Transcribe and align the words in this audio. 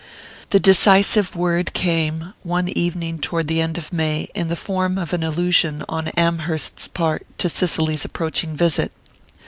The 0.49 0.59
decisive 0.59 1.35
word 1.35 1.73
came, 1.73 2.33
one 2.41 2.69
evening 2.69 3.19
toward 3.19 3.47
the 3.47 3.61
end 3.61 3.77
of 3.77 3.93
May, 3.93 4.29
in 4.33 4.47
the 4.47 4.55
form 4.55 4.97
of 4.97 5.13
an 5.13 5.21
allusion 5.21 5.85
on 5.87 6.07
Amherst's 6.17 6.87
part 6.87 7.23
to 7.37 7.47
Cicely's 7.47 8.03
approaching 8.03 8.57
visit. 8.57 8.91